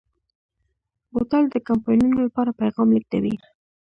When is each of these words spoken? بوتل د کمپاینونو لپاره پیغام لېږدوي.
بوتل 1.11 1.43
د 1.49 1.55
کمپاینونو 1.67 2.15
لپاره 2.27 2.57
پیغام 2.61 2.87
لېږدوي. 2.95 3.35